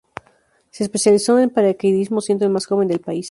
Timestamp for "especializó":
0.83-1.37